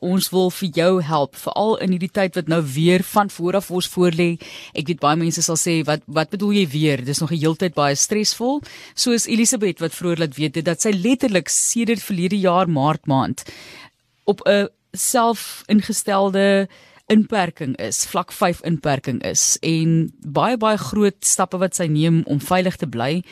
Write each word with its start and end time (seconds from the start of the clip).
Ons 0.00 0.30
wil 0.32 0.50
vir 0.50 0.68
jou 0.74 1.02
help, 1.04 1.36
veral 1.36 1.76
in 1.84 1.92
hierdie 1.92 2.10
tyd 2.10 2.34
wat 2.34 2.48
nou 2.48 2.62
weer 2.64 3.02
van 3.04 3.30
voor 3.30 3.58
af 3.60 3.70
ons 3.70 3.88
voorlê. 3.92 4.40
Ek 4.72 4.86
weet 4.88 5.00
baie 5.00 5.16
mense 5.16 5.42
sal 5.42 5.56
sê, 5.60 5.84
"Wat 5.84 6.00
wat 6.06 6.30
bedoel 6.30 6.52
jy 6.52 6.66
weer? 6.68 7.04
Dis 7.04 7.20
nog 7.20 7.32
'n 7.32 7.40
heeltyd 7.40 7.74
baie 7.74 7.94
stresvol." 7.94 8.62
Soos 8.94 9.26
Elisabeth 9.26 9.80
wat 9.80 9.94
vroeër 9.94 10.18
laat 10.18 10.36
weet 10.36 10.54
het 10.54 10.64
dat 10.64 10.80
sy 10.80 10.90
letterlik 10.90 11.48
sedert 11.48 12.02
verlede 12.02 12.38
jaar 12.38 12.68
Maart 12.68 13.06
maand 13.06 13.44
op 14.24 14.40
'n 14.46 14.68
self-ingestelde 14.92 16.68
inperking 17.10 17.74
is, 17.82 18.04
vlak 18.06 18.32
5 18.32 18.62
inperking 18.68 19.18
is 19.26 19.56
en 19.66 20.12
baie 20.22 20.56
baie 20.60 20.78
groot 20.78 21.18
stappe 21.26 21.58
wat 21.58 21.74
sy 21.74 21.88
neem 21.90 22.22
om 22.30 22.40
veilig 22.40 22.78
te 22.78 22.86
bly 22.86 23.22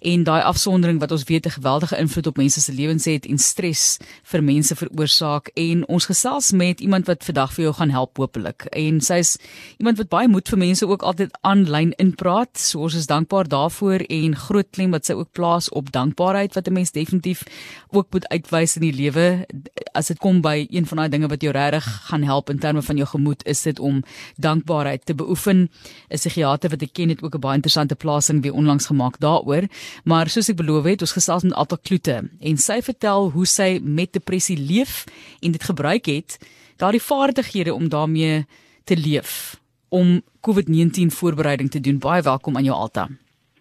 en 0.00 0.24
daai 0.24 0.40
afsondering 0.42 0.98
wat 1.00 1.12
ons 1.12 1.24
weet 1.28 1.46
'n 1.46 1.50
geweldige 1.50 1.96
invloed 1.96 2.26
op 2.26 2.36
mense 2.36 2.60
se 2.60 2.72
lewens 2.72 3.04
het 3.04 3.26
en 3.26 3.38
stres 3.38 3.98
vir 4.22 4.42
mense 4.42 4.76
veroorsaak. 4.76 5.50
En 5.54 5.88
ons 5.88 6.04
gesels 6.04 6.52
met 6.52 6.80
iemand 6.80 7.06
wat 7.06 7.24
vandag 7.24 7.52
vir 7.52 7.62
jou 7.64 7.74
gaan 7.74 7.90
help 7.90 8.16
hopelik. 8.16 8.64
En 8.64 9.00
sy's 9.00 9.36
iemand 9.76 9.96
wat 9.96 10.08
baie 10.08 10.28
moed 10.28 10.48
vir 10.48 10.58
mense 10.58 10.88
ook 10.88 11.02
altyd 11.02 11.38
aanlyn 11.40 11.92
inpraat. 11.92 12.58
So 12.58 12.80
ons 12.80 12.94
is 12.94 13.06
dankbaar 13.06 13.48
daarvoor 13.48 14.00
en 14.08 14.36
groot 14.36 14.70
klem 14.70 14.90
wat 14.90 15.04
sy 15.06 15.12
ook 15.12 15.32
plaas 15.32 15.68
op 15.68 15.92
dankbaarheid 15.92 16.54
wat 16.54 16.66
'n 16.68 16.72
mens 16.72 16.90
definitief 16.90 17.42
ook 17.88 18.06
moet 18.10 18.28
uitwys 18.28 18.76
in 18.76 18.82
die 18.82 18.92
lewe. 18.92 19.46
As 19.92 20.06
dit 20.06 20.18
kom 20.18 20.40
by 20.40 20.66
een 20.70 20.86
van 20.86 20.96
daai 20.96 21.08
dinge 21.08 21.28
wat 21.28 21.40
jou 21.42 21.52
regtig 21.52 21.84
gaan 21.84 22.22
help 22.22 22.50
in 22.50 22.58
terme 22.58 22.82
van 22.82 22.96
jou 22.96 23.06
gemoed 23.20 23.44
is 23.44 23.62
dit 23.62 23.78
om 23.78 24.02
dankbaarheid 24.40 25.04
te 25.04 25.14
beoefen 25.14 25.68
'n 26.08 26.16
psigiater 26.16 26.70
wat 26.70 26.82
ek 26.82 26.92
ken 26.92 27.08
het 27.08 27.22
ook 27.22 27.36
'n 27.36 27.40
baie 27.40 27.60
interessante 27.60 27.94
plasing 27.94 28.42
weer 28.42 28.56
onlangs 28.56 28.86
gemaak 28.86 29.20
daaroor 29.20 29.68
Maar 30.04 30.28
soos 30.30 30.48
ek 30.50 30.58
beloof 30.60 30.84
het, 30.88 31.04
ons 31.04 31.14
gesels 31.16 31.44
met 31.46 31.54
Alta 31.54 31.76
Kloete 31.76 32.16
en 32.40 32.60
sy 32.60 32.80
vertel 32.82 33.30
hoe 33.34 33.46
sy 33.46 33.78
met 33.82 34.12
depressie 34.12 34.58
leef 34.58 35.04
en 35.40 35.52
dit 35.52 35.64
gebruik 35.64 36.06
het, 36.10 36.38
daardie 36.80 37.02
vaardighede 37.02 37.74
om 37.74 37.88
daarmee 37.88 38.46
te 38.84 38.96
leef 38.96 39.60
om 39.90 40.20
COVID-19 40.46 41.10
voorbereiding 41.10 41.70
te 41.70 41.80
doen. 41.80 41.98
Baie 41.98 42.22
welkom 42.22 42.56
aan 42.56 42.64
jou 42.64 42.76
Alta. 42.76 43.08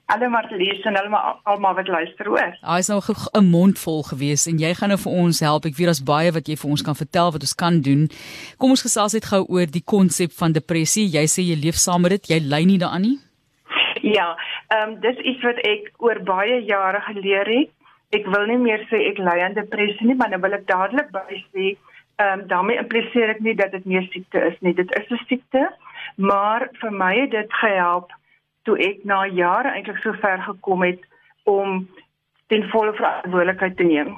Hallo 0.09 0.25
Marlies 0.29 0.81
en 0.89 0.95
almal 0.97 1.35
almal 1.43 1.75
wat 1.77 1.87
luister 1.87 2.25
hoor. 2.25 2.55
Hy 2.65 2.77
is 2.81 2.87
nou 2.89 2.97
'n 3.37 3.45
mond 3.45 3.79
vol 3.79 4.01
gewees 4.03 4.47
en 4.49 4.57
jy 4.57 4.73
gaan 4.73 4.89
nou 4.89 4.97
vir 4.97 5.11
ons 5.11 5.39
help. 5.39 5.65
Ek 5.65 5.77
weet 5.77 5.85
daar's 5.85 6.03
baie 6.03 6.31
wat 6.31 6.47
jy 6.47 6.55
vir 6.57 6.69
ons 6.69 6.81
kan 6.81 6.95
vertel 6.95 7.31
wat 7.31 7.45
ons 7.45 7.55
kan 7.55 7.81
doen. 7.81 8.09
Kom 8.57 8.69
ons 8.69 8.81
gesels 8.81 9.13
net 9.13 9.25
gou 9.25 9.45
oor 9.45 9.67
die 9.69 9.85
konsep 9.85 10.31
van 10.31 10.51
depressie. 10.51 11.05
Jy 11.05 11.25
sê 11.33 11.41
jy 11.45 11.57
leef 11.61 11.75
saam 11.75 12.01
met 12.01 12.11
dit. 12.11 12.27
Jy 12.33 12.39
ly 12.41 12.63
nie 12.65 12.79
daaraan 12.79 13.01
nie. 13.01 13.19
Ja, 14.01 14.35
ehm 14.73 14.89
um, 14.89 14.99
dis 14.99 15.17
iets 15.17 15.43
wat 15.43 15.59
ek 15.61 15.93
oor 15.97 16.19
baie 16.23 16.65
jare 16.65 17.01
geleer 17.01 17.45
het. 17.45 17.69
Ek 18.09 18.25
wil 18.25 18.45
nie 18.47 18.57
meer 18.57 18.81
sê 18.89 18.97
ek 19.11 19.17
ly 19.17 19.37
aan 19.45 19.53
depressie 19.53 20.07
nie, 20.07 20.15
maar 20.15 20.29
nou 20.29 20.41
wil 20.41 20.53
ek 20.53 20.65
dadelik 20.65 21.11
by 21.11 21.43
sê, 21.53 21.77
ehm 22.17 22.39
um, 22.39 22.47
daarmee 22.47 22.81
impliseer 22.81 23.29
ek 23.29 23.39
nie 23.39 23.53
dat 23.53 23.71
dit 23.71 23.85
meer 23.85 24.09
siekte 24.09 24.39
is 24.41 24.57
nie. 24.61 24.73
Dit 24.73 24.89
is 24.89 25.11
'n 25.11 25.21
siekte, 25.27 25.69
maar 26.15 26.69
vir 26.81 26.91
my 26.91 27.13
het 27.19 27.31
dit 27.31 27.53
gehelp 27.53 28.09
toe 28.69 28.77
ek 28.85 29.05
na 29.09 29.23
jare 29.25 29.73
eintlik 29.73 30.01
so 30.03 30.13
ver 30.21 30.41
gekom 30.45 30.85
het 30.85 31.01
om 31.49 31.87
ten 32.53 32.65
volle 32.69 32.93
verantwoordelikheid 32.93 33.77
te 33.77 33.83
neem. 33.83 34.15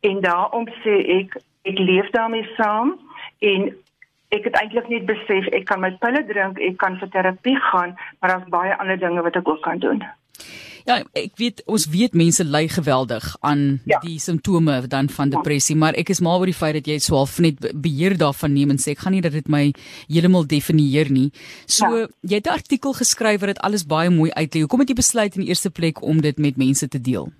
En 0.00 0.20
daarom 0.20 0.66
sê 0.82 0.98
ek 1.20 1.38
ek 1.66 1.78
leef 1.82 2.10
daarmee 2.14 2.46
saam 2.54 2.94
en 3.42 3.70
ek 4.34 4.46
het 4.46 4.58
eintlik 4.60 4.88
net 4.90 5.06
besef 5.06 5.48
ek 5.54 5.66
kan 5.70 5.82
my 5.82 5.90
pille 6.02 6.22
drink, 6.26 6.60
ek 6.62 6.78
kan 6.82 6.98
vir 7.00 7.10
terapie 7.14 7.56
gaan, 7.70 7.94
maar 8.18 8.34
daar's 8.34 8.54
baie 8.54 8.76
ander 8.78 8.98
dinge 8.98 9.22
wat 9.22 9.38
ek 9.38 9.48
ook 9.48 9.62
kan 9.66 9.82
doen. 9.82 10.02
Ja, 10.86 11.00
ek 11.18 11.32
weet 11.40 11.64
ons 11.66 11.88
weet 11.90 12.14
mense 12.14 12.44
ly 12.46 12.68
geweldig 12.70 13.24
aan 13.40 13.80
ja. 13.90 13.98
die 14.04 14.20
simptome 14.22 14.86
dan 14.86 15.08
van 15.10 15.32
ja. 15.32 15.36
depressie, 15.36 15.76
maar 15.76 15.94
ek 15.98 16.08
is 16.14 16.20
mal 16.22 16.38
oor 16.38 16.46
die 16.46 16.54
feit 16.54 16.74
dat 16.78 16.86
jy 16.86 17.00
swaalf 17.02 17.40
net 17.42 17.58
beheer 17.74 18.14
daarvan 18.18 18.54
neem 18.54 18.70
en 18.70 18.78
sê 18.78 18.94
ek 18.94 19.02
gaan 19.02 19.12
nie 19.16 19.24
dat 19.24 19.32
dit 19.34 19.48
my 19.50 19.74
heeltemal 20.06 20.46
definieer 20.46 21.10
nie. 21.10 21.32
So 21.66 21.90
ja. 21.90 22.06
jy 22.22 22.34
het 22.38 22.46
'n 22.46 22.54
artikel 22.54 22.94
geskryf 22.94 23.42
wat 23.42 23.50
dit 23.54 23.64
alles 23.66 23.82
baie 23.82 24.10
mooi 24.10 24.30
uitlei. 24.30 24.62
Hoekom 24.62 24.86
het 24.86 24.94
jy 24.94 24.98
besluit 25.02 25.34
in 25.34 25.42
die 25.42 25.50
eerste 25.50 25.70
plek 25.70 26.02
om 26.02 26.22
dit 26.22 26.38
met 26.38 26.56
mense 26.56 26.88
te 26.88 27.00
deel? 27.00 27.32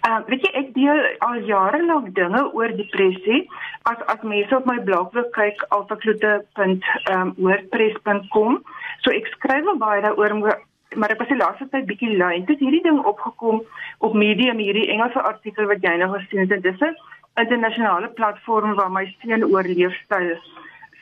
Ehm 0.00 0.16
uh, 0.16 0.24
weet 0.26 0.40
jy 0.40 0.50
ek 0.56 0.74
deel 0.74 1.00
al 1.20 1.34
jare 1.44 1.84
lank 1.84 2.14
dinge 2.16 2.52
oor 2.56 2.72
depressie. 2.76 3.48
As 3.82 3.96
as 4.08 4.22
mense 4.22 4.56
op 4.56 4.64
my 4.64 4.80
blog 4.80 5.12
wil 5.12 5.24
kyk 5.36 5.64
altaklote.wordpress.com. 5.68 8.54
Um, 8.54 8.64
so 9.04 9.10
ek 9.10 9.26
skryf 9.36 9.64
baie 9.78 10.00
daaroor 10.00 10.60
maar 10.96 11.10
ek 11.10 11.18
was 11.22 11.28
die 11.28 11.38
laaste 11.38 11.68
tyd 11.70 11.86
bietjie 11.86 12.16
lui. 12.16 12.40
Dit 12.40 12.56
het 12.56 12.64
hierdie 12.64 12.82
ding 12.82 12.98
opgekom 13.04 13.62
op 13.98 14.14
Medium 14.14 14.58
hierdie 14.58 14.88
Engelse 14.90 15.22
artikel 15.22 15.68
wat 15.70 15.84
jy 15.84 15.96
nou 16.00 16.10
gesien 16.16 16.40
het. 16.40 16.62
Dit 16.62 16.74
is 16.74 16.80
'n 16.80 16.96
internasionale 17.44 18.08
platform 18.08 18.74
waar 18.74 18.90
my 18.90 19.06
seun 19.20 19.44
oor 19.44 19.62
leefstyl 19.62 20.36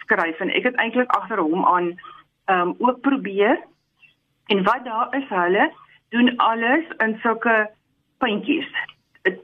skryf 0.00 0.41
en 0.41 0.50
ek 0.50 0.65
het 0.65 0.76
eintlik 0.76 1.10
agter 1.10 1.38
hom 1.38 1.65
aan 1.65 1.97
ehm 2.44 2.69
um, 2.69 2.75
ook 2.78 3.00
probeer. 3.00 3.59
En 4.47 4.62
wat 4.65 4.84
daar 4.84 5.09
is 5.16 5.28
hulle 5.28 5.72
doen 6.09 6.37
alles 6.37 6.84
in 6.99 7.19
sulke 7.22 7.70
puntjies 8.19 8.69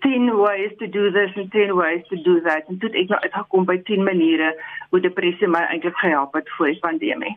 10 0.00 0.36
ways 0.36 0.72
to 0.78 0.86
do 0.86 1.10
this 1.10 1.30
and 1.36 1.52
10 1.52 1.76
ways 1.76 2.02
to 2.08 2.16
do 2.16 2.40
that 2.40 2.68
en 2.68 2.78
dit 2.78 2.94
ek 2.94 3.10
nou 3.12 3.20
uitgekom 3.20 3.66
by 3.68 3.76
10 3.88 4.04
maniere 4.06 4.54
hoe 4.90 5.00
depressie 5.00 5.48
my 5.50 5.64
eintlik 5.68 5.96
gehelp 6.00 6.34
het 6.38 6.48
voor 6.56 6.72
die 6.72 6.80
pandemie 6.84 7.34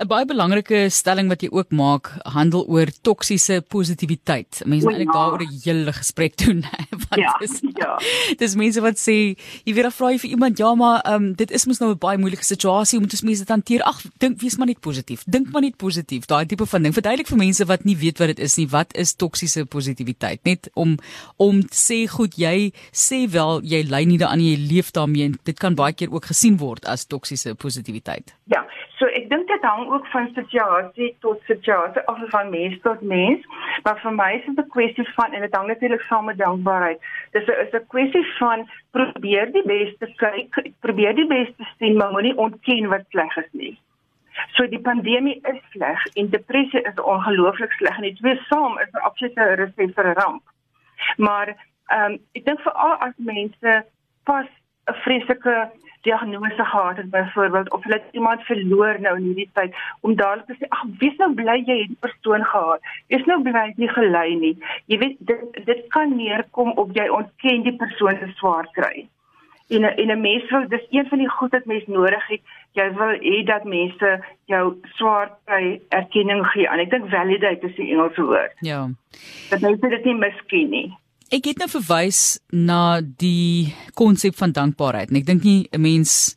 'n 0.00 0.08
baie 0.08 0.24
belangrike 0.24 0.88
stelling 0.88 1.28
wat 1.28 1.42
jy 1.44 1.50
ook 1.52 1.74
maak 1.76 2.08
handel 2.32 2.64
oor 2.72 2.88
toksiese 3.04 3.60
positiwiteit. 3.68 4.62
Mense 4.64 4.86
moet 4.86 4.96
eintlik 4.96 5.12
ja. 5.12 5.18
daaroor 5.18 5.42
'n 5.44 5.60
hele 5.64 5.92
gesprek 5.92 6.36
doen, 6.40 6.64
want 7.04 7.20
ja, 7.20 7.36
dis 7.38 7.60
ja. 7.76 8.00
Dis 8.40 8.54
mense 8.56 8.80
wat 8.80 8.96
sê, 8.96 9.36
jy 9.64 9.74
weet, 9.76 9.92
vra 9.92 10.10
jy 10.10 10.18
vir 10.18 10.30
iemand, 10.30 10.58
ja, 10.58 10.74
maar 10.74 11.02
ehm 11.04 11.14
um, 11.14 11.34
dit 11.36 11.50
is 11.50 11.66
mos 11.66 11.80
nou 11.80 11.92
'n 11.92 11.98
baie 11.98 12.18
moeilike 12.18 12.44
situasie, 12.44 12.96
hoe 12.96 13.04
moet 13.04 13.12
ons 13.12 13.22
mense 13.28 13.44
dit 13.44 13.48
hanteer? 13.48 13.82
Ag, 13.82 14.00
dink 14.18 14.40
wees 14.40 14.56
maar 14.56 14.66
net 14.66 14.80
positief. 14.80 15.22
Dink 15.26 15.52
maar 15.52 15.62
net 15.62 15.76
positief. 15.76 16.24
Daai 16.24 16.46
tipe 16.46 16.66
van 16.66 16.82
ding. 16.82 16.94
Verduidelik 16.94 17.28
vir 17.28 17.38
mense 17.38 17.64
wat 17.64 17.84
nie 17.84 17.96
weet 17.96 18.18
wat 18.18 18.28
dit 18.28 18.38
is 18.38 18.56
nie, 18.56 18.68
wat 18.68 18.96
is 18.96 19.14
toksiese 19.14 19.64
positiwiteit? 19.64 20.40
Net 20.44 20.70
om 20.74 20.96
om 21.36 21.60
sê 21.68 22.08
goed, 22.08 22.36
jy 22.36 22.72
sê 22.92 23.28
wel 23.28 23.60
jy 23.62 23.84
ly 23.84 24.04
nie 24.04 24.18
daaraan 24.18 24.40
jy 24.40 24.56
leef 24.56 24.90
daarmee 24.96 25.24
en 25.24 25.38
dit 25.44 25.58
kan 25.58 25.74
baie 25.74 25.92
keer 25.92 26.10
ook 26.10 26.24
gesien 26.24 26.56
word 26.56 26.86
as 26.86 27.04
toksiese 27.04 27.54
positiwiteit. 27.54 28.32
Ja, 28.48 28.64
so 28.98 29.06
ek 29.06 29.28
dink 29.30 29.48
dit 29.48 29.62
hang 29.62 29.89
ook 29.90 30.06
van 30.06 30.30
situasie 30.34 31.16
tot 31.20 31.42
situasie 31.46 32.06
of 32.06 32.18
van 32.34 32.50
mens 32.50 32.80
tot 32.82 33.00
mens. 33.00 33.46
Maar 33.82 34.00
vir 34.00 34.14
my 34.14 34.30
is 34.38 34.44
dit 34.44 34.64
'n 34.64 34.68
kwessie 34.68 35.08
van 35.14 35.32
en 35.32 35.40
dit 35.40 35.54
hang 35.54 35.66
natuurlik 35.66 36.00
saam 36.00 36.24
met 36.24 36.38
dankbaarheid. 36.38 37.00
Dis 37.30 37.46
'n 37.46 37.60
is 37.64 37.72
'n 37.72 37.86
kwessie 37.86 38.26
van 38.38 38.68
probeer 38.90 39.52
die 39.52 39.66
beste 39.66 40.06
kyk, 40.16 40.72
probeer 40.80 41.14
die 41.14 41.26
beste 41.26 41.64
sien, 41.78 41.96
maar 41.96 42.10
moenie 42.10 42.36
ontken 42.36 42.88
wat 42.88 43.04
sleg 43.08 43.36
is 43.36 43.52
nie. 43.52 43.78
So 44.54 44.68
die 44.68 44.80
pandemie 44.80 45.40
is 45.42 45.60
sleg 45.70 46.06
en 46.14 46.30
depressie 46.30 46.82
is 46.82 47.00
ongelooflik 47.02 47.72
sleg 47.72 47.96
en 47.96 48.02
dit 48.02 48.16
twee 48.16 48.40
saam 48.48 48.78
is 48.78 48.92
'n 48.92 49.04
absolute 49.08 49.54
resep 49.54 49.94
vir 49.94 50.06
'n 50.06 50.18
ramp. 50.22 50.42
Maar 51.16 51.48
ehm 51.86 52.12
um, 52.12 52.18
ek 52.32 52.44
dink 52.44 52.60
veral 52.60 52.94
as 53.06 53.14
mense 53.16 53.84
pas 54.24 54.46
'n 54.88 54.94
vreeslike 55.04 55.70
diagnose 56.00 56.64
gehad 56.64 56.96
het 56.96 57.10
byvoorbeeld 57.10 57.72
of 57.72 57.82
hulle 57.82 57.94
het 57.94 58.12
iemand 58.12 58.42
verloor 58.42 59.00
nou 59.00 59.16
in 59.16 59.22
hierdie 59.22 59.50
tyd 59.52 59.74
om 60.00 60.16
dadelik 60.16 60.46
te 60.46 60.56
sê 60.58 60.68
ag 60.68 60.84
wees 60.98 61.16
nou 61.16 61.34
bly 61.34 61.56
jy 61.66 61.78
het 61.82 61.92
die 61.92 62.00
persoon 62.00 62.44
gehad. 62.44 62.80
Wees 63.12 63.24
nou 63.28 63.42
bly 63.42 63.52
jy 63.52 63.72
nie 63.76 63.88
gelei 63.88 64.34
nie. 64.36 64.56
Jy 64.86 64.98
weet 64.98 65.16
dit 65.18 65.64
dit 65.64 65.86
kan 65.88 66.16
neerkom 66.16 66.72
op 66.72 66.94
jy 66.96 67.08
ontken 67.08 67.66
die 67.68 67.76
persoon 67.76 68.16
se 68.20 68.30
swaar 68.40 68.68
kry. 68.78 69.08
En 69.70 69.84
en 69.84 70.10
'n 70.10 70.20
mens 70.20 70.50
wil 70.50 70.68
dis 70.68 70.86
een 70.90 71.06
van 71.08 71.18
die 71.18 71.28
goed 71.28 71.50
wat 71.50 71.64
mens 71.64 71.86
nodig 71.86 72.26
het. 72.26 72.40
Jy 72.72 72.92
wil 72.94 73.12
hê 73.28 73.44
dat 73.44 73.64
mense 73.64 74.24
jou 74.44 74.64
swaar 74.82 75.30
kry 75.44 75.80
erkenning 75.88 76.46
gee. 76.46 76.68
En 76.68 76.78
ek 76.78 76.90
dink 76.90 77.08
validate 77.08 77.66
is 77.66 77.74
die 77.74 77.90
Engelse 77.90 78.22
woord. 78.22 78.52
Ja. 78.60 78.88
Dat 79.50 79.60
mense 79.60 79.88
dit 79.88 80.04
nie 80.04 80.14
misken 80.14 80.68
nie. 80.70 80.96
Ek 81.30 81.44
het 81.46 81.60
nou 81.62 81.68
verwys 81.70 82.40
na 82.50 82.98
die 82.98 83.70
konsep 83.94 84.34
van 84.34 84.50
dankbaarheid 84.50 85.12
en 85.12 85.18
ek 85.20 85.28
dink 85.28 85.44
nie 85.46 85.68
'n 85.70 85.78
mens 85.80 86.34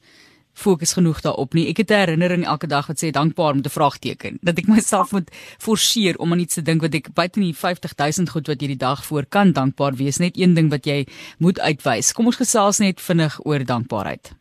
fokus 0.54 0.94
genoeg 0.94 1.22
daarop 1.26 1.56
nie. 1.58 1.66
Ek 1.68 1.78
het 1.78 1.90
'n 1.90 1.98
herinnering 2.06 2.46
elke 2.46 2.68
dag 2.68 2.86
wat 2.86 3.02
sê 3.02 3.10
dankbaar 3.10 3.56
met 3.56 3.66
'n 3.66 3.74
vraagteken. 3.74 4.38
Dat 4.44 4.60
ek 4.60 4.68
myself 4.68 5.12
moet 5.12 5.32
forceer 5.58 6.16
om 6.20 6.32
aan 6.32 6.40
iets 6.46 6.54
te 6.54 6.62
dink 6.62 6.82
wat 6.82 6.94
ek 6.94 7.14
buite 7.14 7.40
nie 7.40 7.56
50000 7.56 8.30
goed 8.30 8.48
wat 8.48 8.62
jy 8.62 8.68
die 8.68 8.86
dag 8.86 9.04
voor 9.06 9.26
kan 9.26 9.52
dankbaar 9.52 9.94
wees, 9.94 10.20
net 10.20 10.38
een 10.38 10.54
ding 10.54 10.70
wat 10.70 10.86
jy 10.86 11.08
moet 11.40 11.60
uitwys. 11.60 12.14
Kom 12.14 12.26
ons 12.26 12.38
gesels 12.38 12.78
net 12.78 13.02
vinnig 13.02 13.40
oor 13.46 13.66
dankbaarheid. 13.66 14.36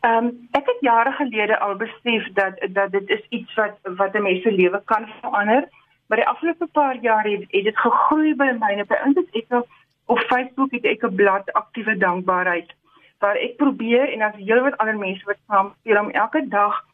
Ehm 0.00 0.24
um, 0.24 0.48
ek 0.52 0.64
het 0.64 0.80
jare 0.80 1.12
gelede 1.12 1.58
al 1.58 1.76
besef 1.76 2.32
dat 2.32 2.54
dat 2.72 2.92
dit 2.92 3.08
is 3.10 3.24
iets 3.28 3.54
wat 3.54 3.76
wat 3.82 4.14
'n 4.14 4.22
mens 4.22 4.42
se 4.42 4.52
lewe 4.52 4.80
kan 4.86 5.04
verander. 5.20 5.68
Maar 6.06 6.18
die 6.18 6.28
afgelope 6.28 6.66
paar 6.66 6.96
jaar 7.00 7.24
het, 7.24 7.44
het 7.48 7.64
dit 7.64 7.76
gegroei 7.76 8.34
by 8.34 8.56
my 8.58 8.72
en 8.72 8.80
op 8.80 8.90
'n 8.90 9.06
insit 9.06 9.28
ek 9.32 9.44
het 9.48 9.66
op 10.08 10.18
Facebook 10.18 10.70
het 10.76 10.84
ek 10.84 11.04
'n 11.04 11.14
blad 11.14 11.52
aktiewe 11.52 11.96
dankbaarheid 11.96 12.70
waar 13.18 13.36
ek 13.36 13.56
probeer 13.56 14.12
en 14.12 14.22
as 14.22 14.34
hele 14.34 14.60
wat 14.60 14.76
ander 14.76 14.98
mense 14.98 15.24
wat 15.24 15.40
saam 15.46 15.74
speel 15.78 16.00
om 16.00 16.10
elke 16.10 16.48
dag 16.48 16.84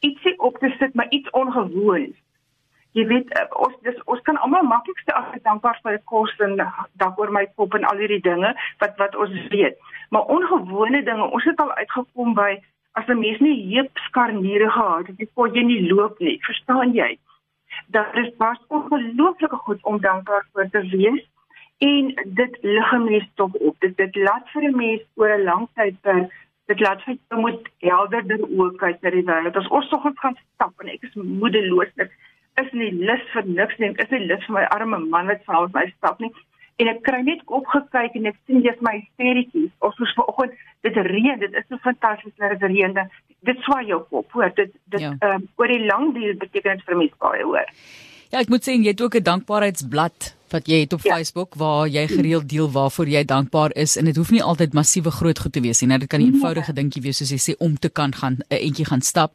ietsie 0.00 0.38
op 0.38 0.58
te 0.58 0.74
sit, 0.78 0.94
maar 0.94 1.08
iets 1.08 1.30
ongewoons. 1.30 2.16
Jy 2.94 3.06
weet 3.06 3.32
eh, 3.34 3.46
ons 3.66 3.74
dis 3.82 4.02
ons 4.04 4.20
kan 4.26 4.36
almal 4.36 4.62
maklikste 4.62 5.14
as 5.18 5.42
dankbaar 5.42 5.78
vir 5.82 5.98
kos 6.10 6.34
en 6.46 6.56
dak 7.02 7.18
oor 7.18 7.32
my 7.36 7.46
kop 7.54 7.74
en 7.74 7.84
al 7.90 8.02
hierdie 8.02 8.22
dinge 8.22 8.54
wat 8.78 8.96
wat 9.02 9.16
ons 9.16 9.48
weet. 9.54 9.78
Maar 10.10 10.30
ongewone 10.36 11.02
dinge, 11.02 11.30
ons 11.30 11.44
het 11.44 11.60
al 11.60 11.72
uitgekom 11.80 12.34
by 12.34 12.52
as 12.92 13.08
'n 13.08 13.18
mens 13.18 13.40
nie 13.40 13.74
heupskarniere 13.74 14.70
gehad 14.70 15.06
het, 15.06 15.30
kon 15.34 15.54
jy 15.54 15.62
nie 15.62 15.92
loop 15.92 16.18
nie, 16.18 16.38
verstaan 16.42 16.94
jy? 16.94 17.18
Daar 17.86 18.18
is 18.18 18.30
pas 18.36 18.58
ongelooflike 18.68 19.56
goed 19.56 19.82
om 19.82 20.00
dankbaar 20.00 20.46
vir 20.52 20.70
te 20.70 20.82
wees 20.96 21.24
en 21.78 22.14
dit 22.24 22.58
lig 22.60 22.92
'n 22.92 23.04
mens 23.04 23.28
tog 23.34 23.52
op. 23.52 23.76
Dit 23.80 23.96
dit 23.96 24.16
laat 24.16 24.48
vir 24.52 24.62
'n 24.62 24.76
mens 24.76 25.02
oor 25.14 25.38
'n 25.38 25.44
lang 25.44 25.68
tyd 25.74 26.00
per 26.00 26.28
dit 26.66 26.80
laat 26.80 27.02
vir 27.04 27.14
jy 27.14 27.40
moet 27.40 27.68
helderder 27.84 28.40
oë 28.40 28.76
kyk 28.80 29.02
na 29.02 29.10
die 29.10 29.26
wêreld. 29.28 29.56
As 29.56 29.68
ons 29.68 29.88
soggens 29.88 30.18
gaan 30.18 30.36
stap 30.54 30.72
en 30.80 30.88
ek 30.88 31.02
is 31.02 31.14
moedeloos, 31.14 31.92
ek 31.96 32.12
is 32.62 32.72
nie 32.72 32.90
lus 32.92 33.24
vir 33.34 33.46
niks 33.46 33.78
nie. 33.78 33.90
Ek 33.90 34.00
is 34.06 34.10
nie 34.10 34.26
lus 34.26 34.46
vir 34.46 34.54
my 34.54 34.64
arme 34.76 34.98
man 34.98 35.26
wat 35.26 35.44
saam 35.44 35.62
met 35.62 35.74
my 35.74 35.86
stap 35.96 36.20
nie. 36.20 36.32
En 36.82 36.88
ek 36.90 37.02
kry 37.06 37.20
net 37.22 37.42
opgekyk 37.46 38.16
en 38.18 38.26
ek 38.26 38.38
sien 38.46 38.62
jy's 38.64 38.80
my 38.80 38.96
hysteries. 38.96 39.70
Ons 39.78 39.94
soos 40.00 40.14
vanoggend, 40.14 40.56
dit 40.82 40.96
reën, 40.96 41.38
dit 41.38 41.52
is 41.54 41.68
so 41.68 41.78
fantasties 41.84 42.34
dat 42.38 42.56
dit 42.58 42.70
reën. 42.70 42.96
Dit 43.46 43.60
swaai 43.66 43.84
jou 43.86 44.00
kop, 44.08 44.32
hoor. 44.32 44.50
Dit 44.56 44.72
dit 44.90 45.04
ja. 45.04 45.12
um, 45.28 45.46
oor 45.60 45.70
die 45.70 45.84
lang 45.84 46.14
duur 46.16 46.34
beteken 46.40 46.80
dit 46.80 46.88
vir 46.88 46.98
my 46.98 47.10
baie 47.22 47.44
hoor. 47.44 47.70
Ja, 48.32 48.40
ek 48.40 48.50
moet 48.50 48.66
sê 48.66 48.74
jy 48.74 48.90
het 48.90 49.04
ook 49.04 49.14
'n 49.20 49.22
dankbaarheidsblad 49.22 50.33
wat 50.54 50.68
jy 50.70 50.84
het 50.84 50.92
op 50.94 51.02
ja. 51.02 51.16
Facebook 51.16 51.54
waar 51.58 51.88
jy 51.90 52.06
gereeld 52.08 52.48
deel 52.48 52.70
waarvoor 52.70 53.08
jy 53.10 53.24
dankbaar 53.26 53.74
is 53.80 53.96
en 53.98 54.04
dit 54.08 54.16
hoef 54.16 54.30
nie 54.34 54.42
altyd 54.42 54.72
massiewe 54.76 55.10
groot 55.10 55.38
goed 55.38 55.52
te 55.52 55.60
wees 55.64 55.80
nie. 55.82 55.88
Nou 55.90 55.98
dit 55.98 56.08
kan 56.08 56.20
'n 56.20 56.24
eenvoudige 56.30 56.72
dingetjie 56.72 57.02
wees 57.02 57.16
soos 57.18 57.30
jy 57.30 57.38
sê 57.38 57.56
om 57.58 57.78
te 57.78 57.88
kan 57.88 58.14
gaan 58.14 58.38
'n 58.50 58.56
entjie 58.56 58.86
gaan 58.86 59.02
stap. 59.02 59.32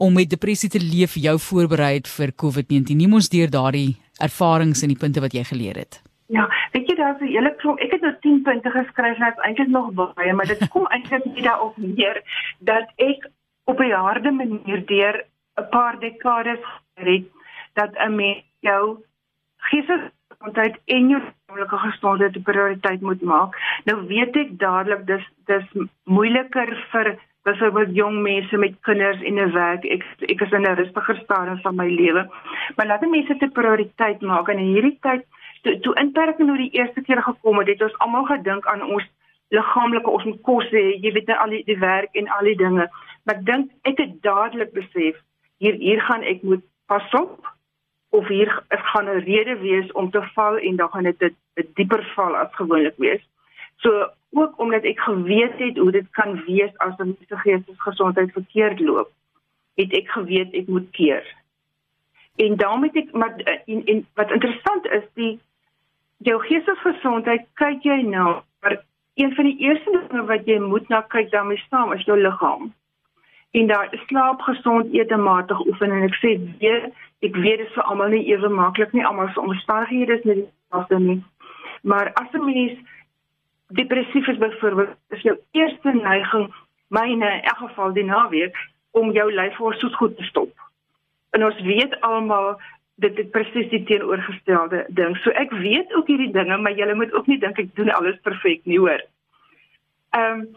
om 0.00 0.14
met 0.16 0.30
depressie 0.32 0.70
te 0.72 0.80
leef 0.80 1.14
jou 1.20 1.38
voorberei 1.38 1.94
het 1.98 2.08
vir 2.08 2.32
COVID-19. 2.42 2.96
Neem 2.96 3.18
ons 3.18 3.28
deur 3.32 3.50
daardie 3.52 3.98
ervarings 4.20 4.82
en 4.82 4.92
die 4.92 5.00
punte 5.00 5.20
wat 5.20 5.36
jy 5.36 5.44
geleer 5.48 5.76
het. 5.82 6.00
Ja, 6.30 6.46
weet 6.72 6.88
jy 6.88 6.96
daar's 6.96 7.20
'n 7.20 7.26
hele 7.26 7.54
klomp. 7.56 7.80
Ek 7.80 7.92
het 7.92 8.00
nou 8.00 8.14
10 8.20 8.42
punte 8.42 8.70
geskryf 8.70 9.18
en 9.18 9.24
dit 9.24 9.44
eintlik 9.44 9.68
nog 9.68 9.92
baie, 9.92 10.32
maar 10.32 10.46
dit 10.46 10.68
kom 10.68 10.86
eintlik 10.86 11.24
net 11.24 11.44
daarop 11.44 11.76
neer 11.76 12.22
dat 12.58 12.86
ek 12.96 13.30
op 13.64 13.80
'n 13.80 13.90
harde 13.90 14.30
manier 14.30 14.86
deur 14.86 15.24
'n 15.56 15.68
paar 15.70 15.98
dekades 16.00 16.62
gered 16.94 17.26
dat 17.74 17.90
'n 17.94 18.14
mens 18.14 18.44
jou 18.60 19.04
geestes 19.56 20.10
gesondheid 20.40 20.76
en 20.86 21.08
jou 21.08 21.20
persoonlike 21.20 21.78
gesondheid 21.78 22.36
'n 22.36 22.42
prioriteit 22.42 23.00
moet 23.00 23.22
maak. 23.22 23.56
Nou 23.84 24.06
weet 24.06 24.36
ek 24.36 24.58
dadelik 24.58 25.06
dis 25.06 25.24
dis 25.46 25.66
moeiliker 26.04 26.86
vir 26.92 27.18
byvoorbeeld 27.42 27.94
jong 27.94 28.22
mense 28.22 28.56
met 28.56 28.80
kinders 28.80 29.22
en 29.22 29.34
'n 29.34 29.52
werk. 29.52 29.84
Ek 29.84 30.04
ek 30.20 30.40
is 30.40 30.52
in 30.52 30.62
'n 30.62 30.74
rustiger 30.74 31.16
stadium 31.16 31.60
van 31.60 31.74
my 31.76 31.88
lewe. 31.88 32.28
Maar 32.76 32.86
laat 32.86 33.00
mense 33.00 33.32
dit 33.32 33.42
'n 33.42 33.52
prioriteit 33.52 34.20
maak 34.20 34.48
en 34.48 34.58
in 34.58 34.72
hierdie 34.74 34.98
tyd 35.00 35.24
toe 35.62 35.80
toe 35.80 35.94
inperking 35.94 36.46
nou 36.46 36.56
die 36.56 36.72
eerste 36.72 37.00
keer 37.02 37.22
gekom 37.22 37.58
het, 37.58 37.68
het 37.68 37.82
ons 37.82 37.98
almal 37.98 38.24
gedink 38.24 38.66
aan 38.66 38.82
ons 38.82 39.04
liggaamlike 39.48 40.10
ons 40.10 40.24
moet 40.24 40.42
kos 40.42 40.70
hê, 40.70 41.00
jy 41.02 41.12
weet 41.12 41.36
al 41.36 41.50
die, 41.50 41.64
die 41.64 41.78
werk 41.78 42.14
en 42.14 42.28
al 42.28 42.44
die 42.44 42.56
dinge. 42.56 42.88
Maar 43.24 43.34
ek 43.34 43.44
dink 43.44 43.70
ek 43.82 43.98
het 43.98 44.22
dadelik 44.22 44.72
besef 44.72 45.16
hier 45.58 45.74
hier 45.74 46.00
gaan 46.00 46.22
ek 46.22 46.42
moet 46.42 46.64
pas 46.86 47.14
op 47.14 47.59
of 48.10 48.28
hier 48.28 48.62
gaan 48.68 49.08
'n 49.08 49.24
rede 49.24 49.58
wees 49.58 49.92
om 49.92 50.10
te 50.10 50.22
val 50.34 50.58
en 50.58 50.76
dan 50.76 50.88
gaan 50.88 51.02
dit 51.02 51.22
'n 51.54 51.68
dieper 51.74 52.04
val 52.14 52.36
as 52.36 52.54
gewoonlik 52.54 52.94
wees. 52.96 53.22
So 53.76 54.10
ook 54.30 54.58
omdat 54.58 54.82
ek 54.82 55.00
geweet 55.00 55.58
het 55.58 55.76
hoe 55.76 55.90
dit 55.90 56.10
kan 56.10 56.44
wees 56.44 56.76
as 56.76 56.96
'n 56.96 57.04
mens 57.04 57.28
se 57.28 57.36
geestesgesondheid 57.36 58.32
verkeerd 58.32 58.80
loop, 58.80 59.10
het 59.74 59.92
ek 59.92 60.08
geweet 60.08 60.52
ek 60.52 60.66
moet 60.66 60.90
keer. 60.90 61.34
En 62.36 62.56
daarmee 62.56 62.90
het 62.92 63.04
ek 63.04 63.12
maar 63.12 63.34
en, 63.66 63.84
en 63.84 64.06
wat 64.14 64.30
interessant 64.30 64.86
is, 64.86 65.04
die 65.14 65.40
jou 66.16 66.42
geestesgesondheid 66.42 67.46
kyk 67.54 67.82
jy 67.82 68.02
nou, 68.02 68.42
maar 68.60 68.84
een 69.14 69.34
van 69.34 69.44
die 69.44 69.58
eerste 69.58 69.90
dinge 69.90 70.24
wat 70.24 70.44
jy 70.44 70.58
moet 70.58 70.88
na 70.88 71.00
kyk 71.00 71.30
daarmee 71.30 71.62
saam 71.70 71.92
is 71.92 72.04
jou 72.04 72.20
liggaam 72.20 72.74
en 73.50 73.66
daar 73.66 73.88
slaap 74.06 74.40
gesond 74.40 74.94
eet 74.94 75.10
en 75.10 75.22
matig 75.22 75.66
oefen 75.66 75.90
en 75.90 76.06
ek 76.06 76.16
sê 76.22 76.36
weer 76.58 76.90
ek 77.20 77.36
weet 77.36 77.58
dit 77.58 77.66
is 77.66 77.74
vir 77.74 77.88
almal 77.92 78.12
nie 78.14 78.24
ewe 78.30 78.48
maklik 78.48 78.92
nie 78.96 79.04
almal 79.06 79.28
se 79.34 79.40
omstandighede 79.40 80.18
is 80.18 80.24
nie 80.24 80.36
dieselfde 80.40 80.98
nie. 80.98 81.20
Maar 81.82 82.12
as 82.12 82.32
'n 82.32 82.44
mens 82.44 82.78
depressief 83.68 84.26
is 84.26 84.38
byvoorbeeld 84.38 84.96
is 85.08 85.22
jou 85.22 85.38
eerste 85.50 85.92
neiging 85.92 86.54
myne 86.88 87.30
in 87.32 87.42
elk 87.42 87.56
geval 87.56 87.92
die 87.92 88.04
naweek 88.04 88.56
om 88.90 89.12
jou 89.12 89.32
lyf 89.32 89.56
voor 89.56 89.74
soos 89.74 89.94
goed 89.94 90.16
te 90.16 90.24
stop. 90.24 90.50
En 91.30 91.44
ons 91.44 91.60
weet 91.60 92.00
almal 92.00 92.60
dit 92.94 93.18
is 93.18 93.30
presies 93.30 93.68
die 93.68 93.84
teenoorgestelde 93.84 94.84
ding. 94.88 95.16
So 95.16 95.30
ek 95.30 95.50
weet 95.50 95.94
ook 95.94 96.06
hierdie 96.06 96.32
dinge 96.32 96.56
maar 96.56 96.72
jy 96.72 96.94
moet 96.94 97.12
ook 97.12 97.26
nie 97.26 97.38
dink 97.38 97.58
ek 97.58 97.74
doen 97.74 97.90
alles 97.90 98.20
perfek 98.22 98.60
nie 98.64 98.78
hoor. 98.78 99.02
Ehm 100.10 100.40
um, 100.40 100.48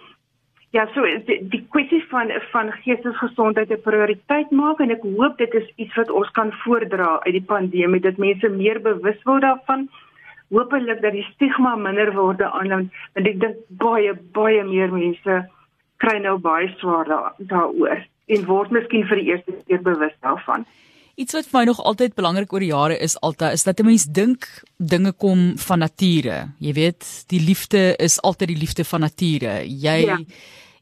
Ja, 0.74 0.88
so 0.96 1.04
die, 1.06 1.36
die 1.54 1.60
kwessie 1.70 2.02
van 2.10 2.32
van 2.52 2.72
geestesgesondheid 2.82 3.70
'n 3.70 3.82
prioriteit 3.86 4.52
maak 4.52 4.80
en 4.82 4.90
ek 4.96 5.04
hoop 5.06 5.38
dit 5.38 5.54
is 5.54 5.68
iets 5.76 5.96
wat 5.96 6.10
ons 6.10 6.32
kan 6.32 6.52
voordra 6.64 7.20
uit 7.26 7.36
die 7.36 7.50
pandemie 7.52 8.02
dat 8.02 8.18
mense 8.18 8.50
meer 8.50 8.82
bewus 8.82 9.20
word 9.24 9.46
daarvan. 9.46 9.90
Hoopelik 10.50 11.02
dat 11.02 11.14
die 11.14 11.28
stigma 11.34 11.76
minder 11.76 12.14
word 12.14 12.42
aan 12.42 12.70
want 12.70 12.90
ek 13.14 13.40
dink 13.40 13.62
baie 13.70 14.18
baie 14.40 14.64
meer 14.64 14.90
mense 14.90 15.36
kry 15.98 16.18
nou 16.18 16.38
baie 16.38 16.74
swaar 16.78 17.06
daaroor 17.38 18.02
en 18.28 18.46
word 18.46 18.72
miskien 18.72 19.06
vir 19.06 19.22
die 19.22 19.30
eerste 19.30 19.54
keer 19.68 19.82
bewus 19.82 20.18
daarvan. 20.26 20.66
Iets 21.16 21.34
wat 21.34 21.46
vir 21.46 21.60
my 21.60 21.66
nog 21.66 21.80
altyd 21.80 22.16
belangrik 22.16 22.54
oor 22.54 22.60
die 22.60 22.72
jare 22.72 22.98
is 22.98 23.20
altyd 23.22 23.54
is 23.54 23.64
dat 23.64 23.80
'n 23.80 23.86
mens 23.86 24.06
dink 24.06 24.64
dinge 24.78 25.12
kom 25.12 25.58
van 25.58 25.80
nature. 25.80 26.50
Jy 26.60 26.74
weet, 26.74 27.24
die 27.28 27.40
liefde 27.40 27.96
is 27.98 28.22
altyd 28.22 28.48
die 28.48 28.58
liefde 28.58 28.84
van 28.84 29.00
nature. 29.00 29.62
Jy 29.68 30.06
ja 30.06 30.18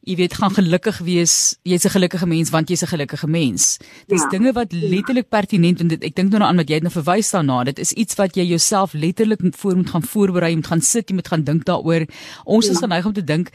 jy 0.02 0.16
weet 0.18 0.34
gaan 0.34 0.50
gelukkig 0.50 0.98
wees 1.06 1.34
jy's 1.62 1.84
'n 1.86 1.94
gelukkige 1.94 2.26
mens 2.26 2.50
want 2.50 2.68
jy's 2.68 2.82
'n 2.82 2.90
gelukkige 2.90 3.26
mens 3.26 3.78
dis 4.08 4.22
ja. 4.22 4.28
dinge 4.28 4.52
wat 4.52 4.72
letterlik 4.72 5.28
pertinent 5.28 5.80
en 5.80 5.88
dit 5.88 6.02
ek 6.02 6.14
dink 6.14 6.30
nou 6.30 6.42
aan 6.42 6.56
wat 6.56 6.68
jy 6.68 6.74
het 6.74 6.82
nou 6.82 6.92
verwys 6.92 7.30
daarna 7.30 7.64
dit 7.64 7.78
is 7.78 7.92
iets 7.92 8.14
wat 8.14 8.34
jy 8.34 8.42
jouself 8.42 8.92
letterlik 8.92 9.40
voor 9.56 9.76
moet 9.76 9.90
gaan 9.90 10.02
voorberei 10.02 10.54
moet 10.56 10.66
gaan 10.66 10.80
sit 10.80 11.08
jy 11.08 11.14
moet 11.14 11.28
gaan 11.28 11.44
dink 11.44 11.64
daaroor 11.64 12.06
ons 12.44 12.66
ja. 12.66 12.72
is 12.72 12.78
geneig 12.78 13.06
om 13.06 13.12
te 13.12 13.24
dink 13.24 13.50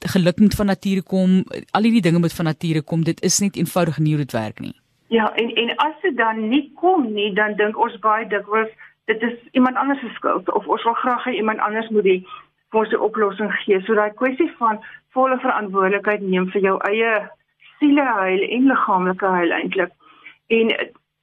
geluk 0.00 0.40
moet 0.40 0.54
van 0.54 0.66
nature 0.66 1.02
kom 1.02 1.44
al 1.70 1.82
hierdie 1.82 2.02
dinge 2.02 2.18
moet 2.18 2.32
van 2.32 2.44
nature 2.44 2.80
kom 2.82 3.04
dit 3.04 3.20
is 3.20 3.38
net 3.38 3.56
eenvoudig 3.56 3.98
nie 3.98 4.14
hoe 4.14 4.24
dit 4.24 4.32
werk 4.32 4.60
nie 4.60 4.74
ja 5.16 5.28
en 5.42 5.54
en 5.62 5.76
as 5.86 6.00
dit 6.02 6.16
dan 6.16 6.48
nie 6.48 6.64
kom 6.80 7.12
nie 7.18 7.30
dan 7.34 7.56
dink 7.60 7.78
ons 7.78 7.98
baie 8.08 8.26
dikwels 8.26 8.72
dit 9.10 9.22
is 9.22 9.36
iemand 9.52 9.76
anders 9.76 10.00
se 10.00 10.08
skuld 10.14 10.50
of 10.52 10.66
ons 10.66 10.84
wil 10.88 10.98
graag 11.02 11.24
hê 11.28 11.36
iemand 11.40 11.58
anders 11.68 11.88
moet 11.88 12.08
die 12.10 12.20
vir 12.74 12.86
'n 12.90 13.06
oplossing 13.08 13.52
gee. 13.62 13.80
So 13.80 13.94
daai 13.94 14.12
kwessie 14.20 14.50
van 14.58 14.82
volle 15.14 15.38
verantwoordelikheid 15.38 16.22
neem 16.22 16.46
vir 16.52 16.62
jou 16.68 16.76
eie 16.90 17.12
sieleheil 17.78 18.42
en 18.56 18.70
liggaamlike 18.72 19.32
heil 19.36 19.56
eintlik. 19.58 19.92
En 20.58 20.66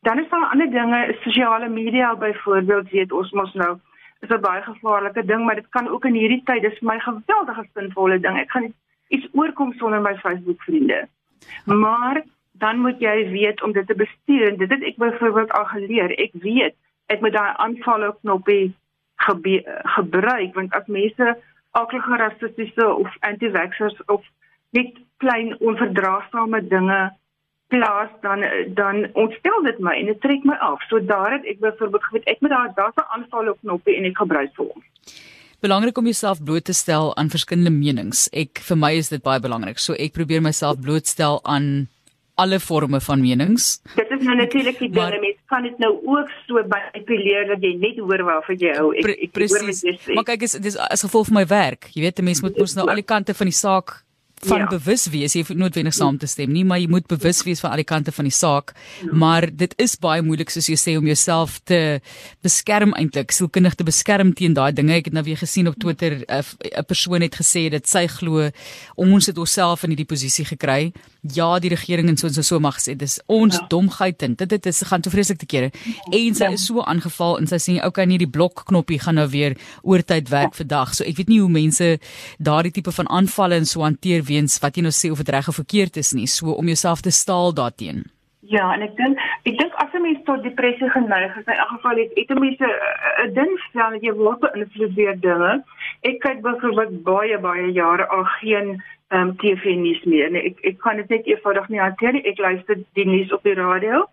dan 0.07 0.19
is 0.19 0.29
daar 0.29 0.49
ander 0.51 0.71
dinge, 0.71 1.17
sosiale 1.23 1.69
media 1.69 2.15
byvoorbeeld, 2.15 2.89
weet 2.89 3.11
ons 3.11 3.31
mos 3.31 3.53
nou 3.53 3.73
is 4.21 4.29
'n 4.29 4.41
baie 4.41 4.61
gevaarlike 4.61 5.25
ding, 5.25 5.45
maar 5.45 5.55
dit 5.55 5.69
kan 5.69 5.87
ook 5.87 6.05
in 6.05 6.13
hierdie 6.13 6.43
tyd 6.45 6.61
dis 6.61 6.77
vir 6.79 6.87
my 6.87 6.99
geweldige 6.99 7.65
sinvolle 7.73 8.19
ding. 8.19 8.37
Ek 8.39 8.51
gaan 8.51 8.73
iets 9.07 9.27
oorkom 9.31 9.73
sonder 9.73 10.01
my 10.01 10.15
Facebook 10.15 10.61
vriende. 10.61 11.07
Maar 11.65 12.23
dan 12.61 12.79
moet 12.79 12.99
jy 13.01 13.29
weet 13.33 13.61
om 13.65 13.73
dit 13.73 13.87
te 13.87 13.97
bestuur 13.97 14.47
en 14.47 14.57
dit 14.57 14.69
het 14.69 14.83
ek 14.85 14.99
byvoorbeeld 15.01 15.51
al 15.57 15.65
geleer. 15.73 16.13
Ek 16.21 16.33
weet 16.45 16.75
ek 17.11 17.23
moet 17.25 17.33
daai 17.33 17.53
aanval 17.63 18.11
knoppie 18.21 18.75
gebruik 19.95 20.53
want 20.57 20.75
as 20.77 20.85
mense 20.87 21.33
aklige 21.77 22.19
rassistiese 22.21 22.85
of 22.85 23.17
anti-vaxxers 23.27 23.97
of 24.05 24.21
net 24.77 24.93
klein 25.23 25.55
onverdraagsame 25.59 26.61
dinge 26.67 27.01
plaas 27.73 28.11
dan 28.21 28.45
dan 28.77 29.07
ontstel 29.13 29.63
dit 29.63 29.79
my 29.79 29.93
en 29.97 30.09
dit 30.11 30.21
trek 30.21 30.43
my 30.43 30.57
af. 30.59 30.83
So 30.89 30.99
daar 31.05 31.31
het 31.37 31.47
ek 31.47 31.59
byvoorbeeld 31.63 32.03
geweet 32.09 32.29
ek 32.33 32.41
moet 32.41 32.53
daar 32.53 32.71
daar's 32.75 32.97
'n 33.01 33.11
aanval 33.15 33.49
op 33.49 33.59
knoppie 33.61 33.95
en 33.97 34.09
ek 34.09 34.17
gebruik 34.17 34.51
vir 34.55 34.65
hom. 34.65 34.83
Belangrik 35.61 35.97
om 35.97 36.03
jouself 36.03 36.43
bloot 36.43 36.65
te 36.65 36.73
stel 36.73 37.15
aan 37.15 37.29
verskillende 37.29 37.69
menings. 37.69 38.29
Ek 38.33 38.59
vir 38.67 38.77
my 38.77 38.91
is 38.97 39.09
dit 39.09 39.21
baie 39.21 39.39
belangrik. 39.39 39.77
So 39.77 39.93
ek 39.93 40.13
probeer 40.13 40.41
myself 40.41 40.79
blootstel 40.81 41.39
aan 41.43 41.87
alle 42.43 42.59
forme 42.59 43.01
van 43.03 43.21
menings. 43.21 43.71
Dit 43.95 44.11
is 44.17 44.25
nou 44.27 44.35
natuurlik 44.39 44.79
die 44.81 44.89
ding, 44.89 45.17
mens 45.23 45.39
kan 45.51 45.65
dit 45.67 45.77
nou 45.83 45.93
ook 46.15 46.29
so 46.47 46.63
manipuleer 46.75 47.49
dat 47.53 47.65
jy 47.65 47.73
net 47.81 47.99
hoor 48.01 48.25
waarvan 48.27 48.61
jy 48.61 48.75
hou. 48.77 48.91
Ek, 48.97 49.11
ek 49.27 49.35
Presies. 49.37 49.83
Maar 50.11 50.27
kyk, 50.33 50.47
is 50.49 50.57
dis 50.63 50.77
as 50.77 51.05
gevolg 51.07 51.29
van 51.31 51.41
my 51.41 51.47
werk. 51.51 51.91
Jy 51.95 52.07
weet, 52.07 52.19
'n 52.19 52.29
mens 52.31 52.41
moet 52.41 52.57
mos 52.57 52.75
nou 52.75 52.87
al 52.89 53.01
die 53.01 53.11
kante 53.13 53.37
van 53.37 53.51
die 53.51 53.59
saak 53.65 54.01
van 54.45 54.63
ja. 54.63 54.67
bewus 54.67 55.05
wees. 55.11 55.35
Jy 55.35 55.43
hoef 55.43 55.53
noodwendig 55.57 55.95
saam 55.95 56.17
te 56.21 56.29
stem 56.29 56.51
nie, 56.53 56.63
maar 56.67 56.81
jy 56.81 56.89
moet 56.91 57.07
bewus 57.09 57.41
wees 57.45 57.61
van 57.63 57.73
al 57.73 57.81
die 57.81 57.87
kante 57.87 58.13
van 58.15 58.27
die 58.27 58.33
saak. 58.35 58.73
Ja. 59.03 59.13
Maar 59.23 59.47
dit 59.53 59.73
is 59.81 59.95
baie 60.01 60.23
moeilik 60.25 60.51
soos 60.53 60.69
jy 60.71 60.77
sê 60.79 60.95
om 60.99 61.07
jouself 61.09 61.59
te 61.69 61.99
beskerm 62.45 62.95
eintlik, 62.97 63.33
sielkundig 63.35 63.77
te 63.77 63.87
beskerm 63.87 64.33
teen 64.37 64.55
daai 64.57 64.71
dinge. 64.75 64.97
Ek 64.97 65.11
het 65.11 65.17
nou 65.17 65.25
weer 65.27 65.39
gesien 65.41 65.69
op 65.69 65.77
Twitter 65.81 66.21
uh, 66.25 66.41
'n 66.41 66.85
persoon 66.87 67.21
het 67.21 67.37
gesê 67.37 67.69
dat 67.69 67.87
sy 67.87 68.07
glo 68.07 68.49
ons 68.95 69.25
het 69.27 69.37
onsself 69.37 69.83
in 69.83 69.93
hierdie 69.93 70.09
posisie 70.09 70.45
gekry. 70.45 70.91
Ja, 71.21 71.59
die 71.61 71.69
regering 71.69 72.07
en 72.09 72.17
so 72.17 72.25
en 72.25 72.33
so, 72.33 72.41
so 72.41 72.57
mag 72.59 72.79
sê 72.81 72.95
dis 72.97 73.19
ons 73.29 73.53
ja. 73.53 73.65
domheid 73.69 74.23
en 74.25 74.33
dit 74.39 74.49
dit 74.49 74.65
is 74.65 74.79
gaan 74.89 75.03
te 75.05 75.11
vreeslik 75.13 75.37
te 75.37 75.45
kere. 75.45 75.69
En 76.09 76.37
sy 76.37 76.47
ja. 76.47 76.55
is 76.57 76.63
so 76.65 76.81
aangeval 76.81 77.37
en 77.37 77.49
sy 77.49 77.59
sê 77.61 77.75
okay, 77.85 78.07
nee, 78.09 78.17
die 78.17 78.29
blok 78.29 78.63
knoppie 78.65 78.97
gaan 79.03 79.19
nou 79.21 79.27
weer 79.29 79.53
oortyd 79.83 80.31
werk 80.33 80.55
ja. 80.55 80.61
vir 80.63 80.69
dag. 80.71 80.95
So 80.97 81.05
ek 81.05 81.19
weet 81.19 81.29
nie 81.29 81.37
hoe 81.43 81.51
mense 81.51 81.91
daardie 82.41 82.73
tipe 82.73 82.93
van 82.95 83.09
aanvalle 83.09 83.61
en 83.61 83.69
so 83.69 83.85
hanteer 83.85 84.25
weens 84.25 84.57
wat 84.63 84.79
jy 84.79 84.87
nou 84.87 84.95
sê 84.97 85.11
of 85.13 85.21
dit 85.21 85.29
reg 85.29 85.51
of 85.51 85.61
verkeerd 85.61 86.01
is 86.01 86.15
nie, 86.17 86.25
so 86.25 86.57
om 86.57 86.73
jouself 86.73 87.05
te 87.05 87.13
staal 87.13 87.53
daarteenoor. 87.53 88.09
Ja, 88.51 88.71
en 88.73 88.81
ek 88.81 88.95
dink 88.97 89.19
ek 89.45 89.59
dink 89.59 89.75
as 89.79 89.93
'n 89.93 90.01
mens 90.01 90.23
tot 90.25 90.41
depressie 90.43 90.89
geneig 90.89 91.37
is, 91.37 91.45
in 91.45 91.53
elk 91.53 91.69
geval 91.77 92.01
het 92.01 92.11
het 92.17 92.33
mense 92.39 92.67
'n 93.25 93.33
ding 93.33 93.51
stel 93.69 93.93
dat 93.93 94.01
jy 94.01 94.13
word 94.17 94.41
beïnvloed 94.41 94.95
deur 94.95 95.19
dinge. 95.27 95.53
Ek 96.01 96.17
kyk 96.25 96.41
byvoorbeeld 96.41 97.03
baie 97.03 97.37
baie 97.37 97.71
jare 97.71 98.07
al 98.07 98.25
geen 98.41 98.81
ehm 99.11 99.27
um, 99.27 99.35
TV 99.37 99.75
nuus 99.75 100.03
meer. 100.07 100.31
Nee, 100.31 100.41
ek 100.51 100.59
ek 100.71 100.77
kan 100.79 100.95
dit 100.95 101.09
net 101.11 101.25
eenvoudig 101.27 101.67
nie 101.69 101.79
hanteer 101.83 102.13
nie. 102.15 102.23
Ek 102.31 102.37
luister 102.39 102.77
die 102.95 103.07
nuus 103.07 103.31
op 103.35 103.43
die 103.43 103.57
radio. 103.59 104.05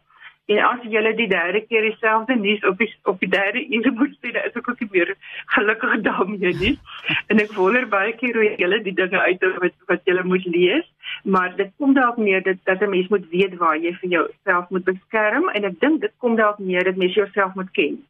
En 0.49 0.59
as 0.65 0.85
jy 0.89 1.01
die 1.13 1.29
derde 1.29 1.61
keer 1.69 1.85
dieselfde 1.85 2.35
nuus 2.41 2.63
op 2.65 2.79
die 2.81 2.89
op 3.11 3.19
die 3.21 3.29
derde 3.29 3.61
uur 3.77 3.93
moet 3.99 4.15
sien, 4.21 4.39
is 4.41 4.55
ek 4.57 4.71
ook 4.71 4.81
nie 4.81 4.89
meer 4.95 5.13
gelukkig 5.55 6.01
daarmee 6.07 6.55
nie. 6.63 6.73
En 7.31 7.43
ek 7.45 7.53
wonder 7.59 7.85
baie 7.93 8.15
keer 8.17 8.39
hoe 8.41 8.49
jy 8.63 8.81
die 8.89 8.97
dinge 9.03 9.21
uit 9.21 9.45
wat 9.61 9.77
wat 9.93 10.09
jy 10.09 10.17
moet 10.33 10.49
lees, 10.57 10.89
maar 11.23 11.53
dit 11.61 11.71
kom 11.77 11.93
dalk 12.01 12.17
neer 12.17 12.43
dat 12.49 12.65
dat 12.65 12.83
'n 12.83 12.91
mens 12.97 13.13
moet 13.13 13.29
weet 13.37 13.61
waar 13.61 13.77
jy 13.77 13.93
vir 14.01 14.11
jouself 14.17 14.73
moet 14.75 14.89
beskerm 14.89 15.53
en 15.53 15.69
ek 15.71 15.81
dink 15.85 16.01
dit 16.01 16.15
kom 16.19 16.37
dalk 16.41 16.59
neer 16.59 16.85
dat 16.85 16.97
mens 16.97 17.15
jouself 17.15 17.55
moet 17.55 17.71
ken. 17.71 18.03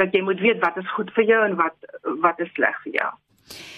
Dat 0.00 0.14
jy 0.14 0.22
moet 0.22 0.40
weet 0.40 0.64
wat 0.64 0.76
is 0.76 0.94
goed 0.96 1.12
vir 1.12 1.24
jou 1.24 1.44
en 1.44 1.56
wat 1.56 1.76
wat 2.26 2.40
is 2.40 2.52
sleg 2.56 2.82
vir 2.82 2.92
jou. 3.02 3.12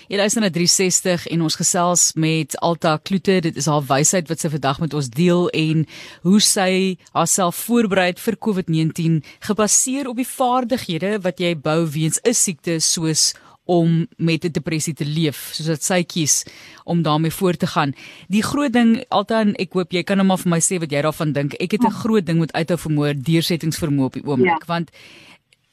Jy 0.09 0.17
luister 0.19 0.43
na 0.43 0.51
360 0.51 1.27
en 1.31 1.43
ons 1.43 1.57
gesels 1.57 2.13
met 2.15 2.57
Alta 2.61 2.97
Kloete. 2.99 3.41
Dit 3.41 3.57
is 3.57 3.67
haar 3.71 3.85
wysheid 3.87 4.29
wat 4.29 4.41
sy 4.41 4.49
vandag 4.49 4.81
met 4.81 4.95
ons 4.95 5.11
deel 5.11 5.49
en 5.55 5.85
hoe 6.23 6.41
sy 6.41 6.97
haarself 7.13 7.55
voorberei 7.69 8.13
vir 8.19 8.37
COVID-19 8.37 9.21
gebaseer 9.47 10.09
op 10.11 10.17
die 10.17 10.27
vaardighede 10.27 11.21
wat 11.23 11.39
jy 11.41 11.55
bou 11.55 11.87
weens 11.87 12.21
'n 12.25 12.35
siekte 12.35 12.81
soos 12.81 13.35
om 13.71 14.07
met 14.17 14.45
'n 14.45 14.51
depressie 14.51 14.95
te 14.95 15.05
leef, 15.05 15.51
soos 15.53 15.67
wat 15.67 15.83
sy 15.83 16.03
kies 16.03 16.45
om 16.85 17.03
daarmee 17.03 17.31
voort 17.31 17.59
te 17.59 17.67
gaan. 17.67 17.95
Die 18.29 18.43
groot 18.43 18.73
ding, 18.73 19.05
Alta, 19.09 19.45
ek 19.55 19.73
hoop 19.73 19.93
jy 19.93 20.03
kan 20.03 20.17
nou 20.17 20.27
maar 20.27 20.39
vir 20.39 20.51
my 20.51 20.59
sê 20.59 20.79
wat 20.81 20.91
jy 20.91 21.03
daarvan 21.03 21.33
dink. 21.33 21.55
Ek 21.55 21.71
het 21.73 21.85
'n 21.85 22.01
groot 22.03 22.27
ding 22.27 22.39
met 22.39 22.53
uithou 22.53 22.77
vermoë, 22.77 23.23
deursettingsvermoë 23.23 24.05
op 24.05 24.13
die 24.13 24.27
oomblik, 24.27 24.65
ja. 24.67 24.67
want 24.67 24.91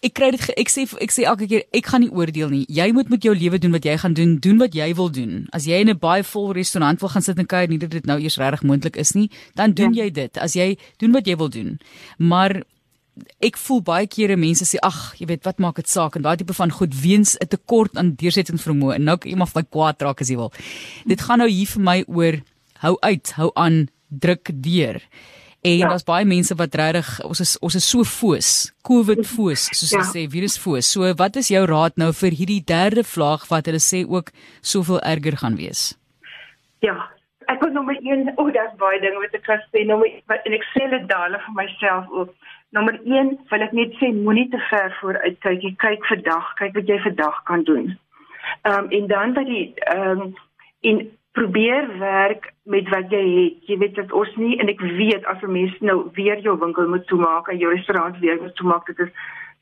ek 0.06 0.14
kry 0.14 0.30
dit 0.36 0.44
ek 0.62 0.70
sê 0.70 0.86
ek 1.02 1.14
sê 1.14 1.26
elke 1.26 1.48
keer 1.50 1.64
ek 1.76 1.90
gaan 1.90 2.04
nie 2.06 2.14
oordeel 2.14 2.52
nie. 2.54 2.66
Jy 2.70 2.92
moet 2.94 3.10
met 3.10 3.24
jou 3.26 3.34
lewe 3.34 3.58
doen 3.60 3.74
wat 3.74 3.86
jy 3.86 3.98
gaan 3.98 4.14
doen, 4.14 4.38
doen 4.44 4.62
wat 4.62 4.78
jy 4.78 4.92
wil 4.98 5.10
doen. 5.10 5.48
As 5.54 5.66
jy 5.66 5.82
in 5.82 5.90
'n 5.90 5.98
baie 5.98 6.24
vol 6.24 6.54
restaurant 6.54 7.02
wil 7.02 7.10
gaan 7.10 7.22
sit 7.22 7.40
en 7.40 7.46
kuier, 7.46 7.70
nie 7.70 7.80
dat 7.80 7.90
dit 7.90 8.06
nou 8.06 8.20
eers 8.20 8.38
regtig 8.38 8.64
moontlik 8.64 8.96
is 8.96 9.14
nie, 9.16 9.30
dan 9.56 9.74
doen 9.74 9.94
ja. 9.94 10.04
jy 10.04 10.10
dit. 10.12 10.38
As 10.38 10.54
jy 10.54 10.78
doen 11.00 11.12
wat 11.12 11.26
jy 11.26 11.36
wil 11.36 11.50
doen. 11.50 11.80
Maar 12.18 12.64
ek 13.42 13.58
voel 13.58 13.82
baie 13.82 14.08
kere 14.08 14.38
mense 14.38 14.66
sê 14.66 14.78
ag, 14.82 15.16
jy 15.18 15.26
weet, 15.26 15.44
wat 15.44 15.60
maak 15.60 15.76
dit 15.76 15.90
saak 15.90 16.16
en 16.16 16.22
daai 16.22 16.38
tipe 16.38 16.54
van 16.54 16.72
goed 16.72 16.94
weens 16.94 17.38
'n 17.42 17.48
tekort 17.48 17.98
aan 17.98 18.16
deursettingsvermoë. 18.16 18.96
En 18.96 19.04
nou 19.04 19.18
iemand 19.26 19.50
van 19.50 19.66
kwaad 19.70 20.02
raak 20.02 20.22
as 20.22 20.30
jy 20.30 20.36
wil. 20.36 20.52
Dit 21.06 21.22
gaan 21.22 21.40
nou 21.40 21.50
hier 21.50 21.68
vir 21.68 21.82
my 21.82 22.04
oor 22.08 22.42
hou 22.80 22.98
uit, 23.02 23.32
hou 23.32 23.52
aan, 23.56 23.90
druk 24.10 24.50
deur. 24.54 25.02
En 25.62 25.78
ja. 25.78 25.88
daar's 25.88 26.06
baie 26.06 26.26
mense 26.26 26.56
wat 26.56 26.76
regtig 26.76 27.08
ons 27.26 27.40
is 27.40 27.58
ons 27.66 27.76
is 27.76 27.90
so 27.90 28.06
foos, 28.06 28.50
COVID 28.88 29.26
foos, 29.26 29.68
soos 29.74 29.92
ja. 29.92 30.00
hulle 30.00 30.10
sê, 30.14 30.26
virus 30.32 30.58
foos. 30.62 30.92
So 30.94 31.10
wat 31.18 31.36
is 31.42 31.50
jou 31.50 31.64
raad 31.66 31.98
nou 31.98 32.12
vir 32.22 32.38
hierdie 32.38 32.62
derde 32.64 33.04
vlaag 33.04 33.48
wat 33.50 33.70
hulle 33.70 33.82
sê 33.82 34.04
ook 34.06 34.30
soveel 34.62 35.02
erger 35.02 35.40
gaan 35.42 35.58
wees? 35.58 35.98
Ja, 36.86 36.96
ek 37.50 37.64
wil 37.64 37.74
nommer 37.74 37.98
1, 37.98 38.36
o, 38.36 38.46
oh, 38.46 38.54
daar's 38.54 38.76
baie 38.78 39.02
dinge 39.02 39.24
wat 39.24 39.34
ek 39.34 39.48
kan 39.50 39.64
sê, 39.72 39.84
nommer 39.90 40.12
en 40.38 40.58
ek 40.60 40.68
sê 40.76 40.86
dit 40.94 41.10
dadelik 41.10 41.44
vir 41.50 41.58
myself 41.64 42.12
ook. 42.22 42.34
Nommer 42.76 42.98
1, 43.02 43.34
wil 43.50 43.64
ek 43.64 43.74
net 43.74 43.94
sê 43.98 44.12
moenie 44.14 44.50
te 44.52 44.60
ver 44.70 44.92
vooruit 45.00 45.38
kyk. 45.42 45.64
Jy 45.64 45.72
kyk 45.82 46.10
vir 46.12 46.26
dag, 46.26 46.50
kyk 46.60 46.76
wat 46.78 46.92
jy 46.92 46.98
vir 47.06 47.16
dag 47.18 47.38
kan 47.50 47.64
doen. 47.68 47.96
Ehm 48.68 48.86
um, 48.86 48.92
en 48.94 49.08
dan 49.10 49.34
by 49.34 49.44
die 49.48 49.64
ehm 49.88 50.28
um, 50.28 50.36
in 50.86 51.08
probeer 51.38 51.98
werk 52.00 52.54
met 52.64 52.90
wat 52.90 53.12
jy 53.14 53.24
het. 53.34 53.66
Jy 53.70 53.78
weet 53.78 53.96
dat 53.96 54.14
ons 54.20 54.30
nie 54.42 54.56
en 54.62 54.70
ek 54.74 54.82
weet 54.82 55.26
as 55.30 55.42
'n 55.46 55.52
mens 55.52 55.74
nou 55.80 55.98
weer 56.14 56.40
jou 56.40 56.56
winkel 56.60 56.88
moet 56.88 57.08
toemaak 57.08 57.48
en 57.48 57.58
jou 57.58 57.74
restaurant 57.74 58.18
weer 58.20 58.42
moet 58.42 58.56
toemaak, 58.56 58.86
dit 58.86 59.00
is 59.00 59.12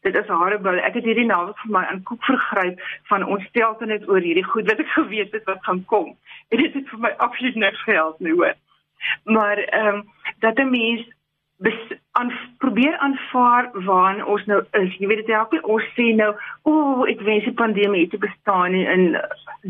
dit 0.01 0.17
is 0.17 0.27
horrible. 0.27 0.81
Ek 0.81 0.93
het 0.93 1.03
hierdie 1.03 1.25
naweek 1.25 1.57
vir 1.63 1.71
my 1.71 1.83
aan 1.85 2.03
koek 2.03 2.23
vergryp 2.23 2.79
van 3.09 3.23
ons 3.23 3.45
stelte 3.49 3.85
net 3.85 4.07
oor 4.07 4.21
hierdie 4.21 4.43
goed 4.43 4.69
wat 4.69 4.79
ek 4.79 4.91
geweet 4.93 5.31
het 5.33 5.43
wat 5.43 5.63
gaan 5.65 5.85
kom. 5.85 6.15
En 6.49 6.57
dit 6.61 6.73
het 6.73 6.89
vir 6.89 6.99
my 6.99 7.11
absoluut 7.17 7.55
niks 7.55 7.83
gehelp 7.83 8.19
nie 8.19 8.35
hoor. 8.39 8.53
Maar 9.23 9.57
ehm 9.57 9.95
um, 9.95 10.03
dat 10.39 10.59
'n 10.59 10.69
mens 10.69 11.09
aan 12.11 12.31
probeer 12.57 12.97
aanvaar 12.97 13.69
waar 13.73 14.25
ons 14.25 14.45
nou 14.45 14.63
is. 14.71 14.97
Jy 14.97 15.07
weet 15.07 15.23
dit 15.25 15.35
help 15.35 15.51
nie 15.51 15.61
ons 15.63 15.87
sê 15.95 16.11
nou, 16.15 16.31
o, 16.63 16.71
oh, 16.71 17.03
ek 17.11 17.21
wens 17.27 17.43
die 17.47 17.55
pandemie 17.59 18.05
het 18.05 18.19
bestaan 18.19 18.71
nie 18.75 18.85
en 18.87 19.03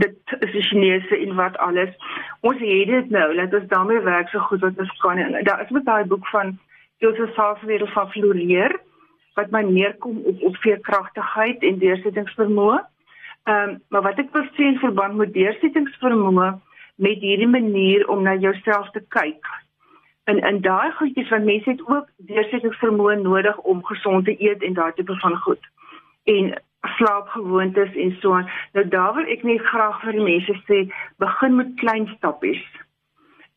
dit 0.01 0.35
is 0.39 0.51
die 0.53 0.63
Chinese 0.69 1.17
en 1.17 1.35
wat 1.39 1.57
alles. 1.57 1.93
Ons 2.41 2.61
het 2.61 2.91
dit 2.91 3.09
nou, 3.13 3.27
laat 3.35 3.53
ons 3.53 3.69
daarmee 3.73 4.05
werk 4.05 4.29
so 4.29 4.45
goed 4.49 4.61
wat 4.65 4.81
ons 4.81 4.93
kan. 5.01 5.21
En 5.21 5.37
daar 5.47 5.63
is 5.65 5.73
met 5.73 5.85
daai 5.85 6.05
boek 6.09 6.27
van 6.33 6.57
Joseph 7.03 7.33
Salzwedel 7.33 7.89
van 7.93 8.11
Floreer 8.13 8.77
wat 9.35 9.51
my 9.51 9.61
neerkom 9.67 10.21
op 10.23 10.43
op 10.49 10.61
veerkragtigheid 10.63 11.63
en 11.63 11.81
deursettingsvermoë. 11.81 12.79
Ehm 13.45 13.69
um, 13.69 13.81
maar 13.89 14.05
wat 14.09 14.21
ek 14.21 14.33
wil 14.37 14.45
sê 14.53 14.69
in 14.69 14.81
verband 14.81 15.17
met 15.17 15.33
deursettingsvermoë 15.33 16.53
met 16.95 17.25
hierdie 17.25 17.49
manier 17.49 18.07
om 18.09 18.21
na 18.23 18.35
jouself 18.37 18.89
te 18.93 19.01
kyk 19.17 19.49
in 20.25 20.39
in 20.39 20.62
daai 20.62 20.91
goedjies 20.91 21.27
van 21.27 21.46
mense 21.46 21.70
het 21.70 21.82
ook 21.88 22.08
deursettingsvermoë 22.17 23.15
nodig 23.22 23.58
om 23.58 23.84
gesond 23.86 24.25
te 24.25 24.36
eet 24.41 24.63
en 24.63 24.74
daai 24.74 24.94
tipe 24.94 25.15
van 25.24 25.38
goed 25.46 25.70
en 26.24 26.53
slaapgewoontes 26.98 27.96
en 27.96 28.17
so 28.22 28.34
aan. 28.34 28.50
Nou 28.74 28.88
daar 28.88 29.13
wil 29.13 29.29
ek 29.36 29.44
net 29.44 29.62
graag 29.70 30.01
vir 30.01 30.17
die 30.17 30.25
mense 30.25 30.55
sê 30.70 30.79
begin 31.24 31.55
met 31.55 31.74
klein 31.82 32.08
stappies. 32.17 32.63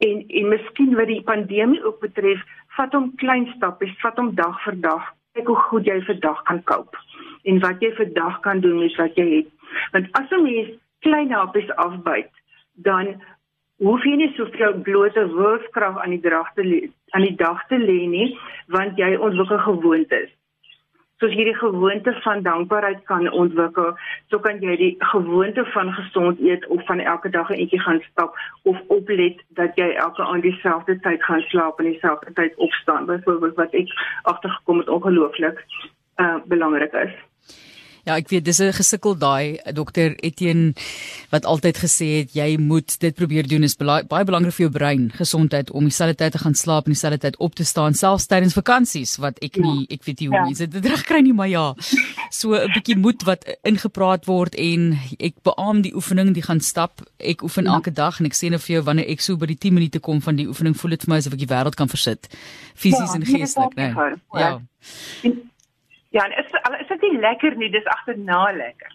En 0.05 0.25
en 0.41 0.49
miskien 0.49 0.95
wat 0.97 1.11
die 1.11 1.23
pandemie 1.23 1.85
ook 1.85 2.01
betref, 2.01 2.43
vat 2.77 2.93
hom 2.93 3.15
klein 3.23 3.49
stappies, 3.57 3.95
vat 4.03 4.21
hom 4.21 4.35
dag 4.35 4.61
vir 4.65 4.77
dag. 4.85 5.09
Kyk 5.37 5.49
hoe 5.53 5.63
goed 5.71 5.89
jy 5.89 5.99
vir 6.11 6.21
dag 6.25 6.43
kan 6.51 6.63
koop 6.71 6.97
en 7.49 7.61
wat 7.65 7.81
jy 7.81 7.91
vir 7.97 8.13
dag 8.13 8.41
kan 8.45 8.61
doen 8.61 8.81
met 8.83 8.97
wat 9.01 9.17
jy 9.17 9.27
het. 9.37 9.49
Want 9.93 10.09
as 10.21 10.31
'n 10.31 10.43
mens 10.43 10.71
klein 11.07 11.33
happies 11.33 11.71
afbyt, 11.77 12.31
dan 12.75 13.23
hoef 13.85 14.05
jy 14.05 14.17
nie 14.19 14.33
soveel 14.37 14.81
blote 14.87 15.25
wilskrag 15.35 16.01
aan 16.03 16.17
die 16.17 16.25
dag 16.25 16.51
te 16.55 16.65
aan 17.15 17.25
die 17.25 17.37
dag 17.37 17.63
te 17.71 17.79
lê 17.79 18.01
nie 18.11 18.29
want 18.75 18.99
jy 18.99 19.15
ontwikkel 19.17 19.63
gewoontes. 19.67 20.35
Soos 21.19 21.35
jy 21.35 21.49
die 21.49 21.59
gewoonte 21.59 22.13
van 22.23 22.45
dankbaarheid 22.47 23.01
kan 23.11 23.27
ontwikkel, 23.35 23.95
so 24.31 24.39
kan 24.43 24.61
jy 24.63 24.77
die 24.79 24.91
gewoonte 25.13 25.65
van 25.75 25.91
gesond 25.97 26.43
eet 26.43 26.67
of 26.75 26.85
van 26.91 27.01
elke 27.01 27.31
dag 27.35 27.51
'n 27.51 27.59
entjie 27.65 27.81
gaan 27.87 28.03
stap 28.11 28.35
of 28.63 28.77
oplet 28.87 29.43
dat 29.61 29.75
jy 29.75 29.89
elke 29.95 30.23
aand 30.23 30.43
dieselfde 30.43 30.99
tyd 31.01 31.23
gaan 31.23 31.43
slaap 31.51 31.79
en 31.79 31.91
dieselfde 31.91 32.33
tyd 32.33 32.55
opstaan. 32.57 33.07
Byvoorbeeld 33.07 33.57
wat 33.57 33.75
ek 33.75 33.89
agtergekom 34.23 34.79
het 34.79 34.89
ongelooflik 34.89 35.65
uh 36.19 36.39
belangrik 36.47 36.93
is. 36.93 37.28
Ja, 38.07 38.17
ek 38.17 38.29
weet 38.29 38.45
dis 38.45 38.61
'n 38.61 38.73
gesukkel 38.73 39.19
daai 39.19 39.59
dokter 39.75 40.17
Etienne 40.25 40.75
wat 41.31 41.45
altyd 41.45 41.79
gesê 41.79 42.09
het 42.19 42.35
jy 42.35 42.57
moet 42.59 42.99
dit 43.01 43.15
probeer 43.15 43.49
doen 43.49 43.63
is 43.63 43.77
baie, 43.77 44.05
baie 44.05 44.25
belangrik 44.25 44.55
vir 44.55 44.67
jou 44.67 44.73
brein 44.73 45.11
gesondheid 45.15 45.71
om 45.71 45.85
dieselfde 45.85 46.17
tyd 46.17 46.33
te 46.33 46.39
gaan 46.39 46.55
slaap 46.55 46.87
en 46.87 46.93
dieselfde 46.93 47.19
tyd 47.19 47.37
op 47.37 47.55
te 47.55 47.65
staan 47.65 47.95
selfs 47.95 48.27
tydens 48.27 48.55
vakansies 48.55 49.17
wat 49.19 49.39
ek 49.43 49.57
nie 49.57 49.87
ja. 49.89 49.95
ek 49.95 50.05
weet 50.05 50.21
nie 50.21 50.29
hoe 50.29 50.37
ja. 50.37 50.45
mense 50.45 50.67
dit 50.67 50.87
regkry 50.87 51.21
nie 51.21 51.33
maar 51.33 51.49
ja. 51.49 51.75
So 52.31 52.55
'n 52.55 52.73
bietjie 52.75 52.97
moed 52.97 53.23
wat 53.25 53.45
ingepraat 53.63 54.27
word 54.27 54.55
en 54.55 54.99
ek 55.19 55.35
beamoen 55.43 55.83
die 55.83 55.95
oefening 55.95 56.35
die 56.35 56.43
gaan 56.43 56.61
stap. 56.61 57.03
Ek 57.19 57.43
oefen 57.43 57.65
ja. 57.65 57.75
elke 57.75 57.93
dag 57.93 58.21
en 58.21 58.27
ek 58.27 58.35
sê 58.35 58.51
nou 58.51 58.61
vir 58.61 58.75
jou 58.77 58.83
wanneer 58.85 59.09
ek 59.09 59.21
so 59.21 59.37
by 59.37 59.47
die 59.47 59.59
10 59.59 59.75
minute 59.75 60.01
kom 60.01 60.21
van 60.21 60.37
die 60.37 60.47
oefening 60.47 60.77
voel 60.77 60.91
dit 60.91 61.05
vir 61.05 61.13
my 61.13 61.19
asof 61.19 61.33
ek 61.33 61.39
die 61.39 61.53
wêreld 61.55 61.77
kan 61.77 61.89
versit 61.89 62.29
fisies 62.75 63.13
ja, 63.13 63.15
en 63.15 63.25
geestelik, 63.27 63.75
né? 63.75 63.93
Nee. 63.95 64.43
Ja. 64.43 64.61
Ja, 66.15 66.25
en 66.25 66.33
is 66.45 66.53
is 66.81 66.89
dit 66.89 67.11
nie 67.11 67.21
lekker 67.21 67.57
nie, 67.57 67.71
dis 67.71 67.85
agterna 67.85 68.49
lekker. 68.57 68.95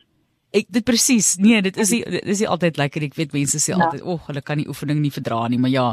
Ek 0.54 0.68
dit 0.70 0.86
presies. 0.86 1.32
Nee, 1.42 1.64
dit 1.66 1.78
is 1.82 1.90
nie 1.96 2.04
dit 2.06 2.28
is 2.30 2.42
nie 2.44 2.50
altyd 2.50 2.78
lekker. 2.78 3.06
Ek 3.08 3.16
weet 3.18 3.32
mense 3.34 3.58
sê 3.58 3.72
ja. 3.74 3.80
altyd, 3.82 4.04
"Ag, 4.04 4.10
oh, 4.10 4.28
hulle 4.28 4.42
kan 4.46 4.60
die 4.62 4.68
oefening 4.70 5.00
nie 5.02 5.12
verdra 5.14 5.48
nie." 5.50 5.58
Maar 5.58 5.74
ja, 5.74 5.86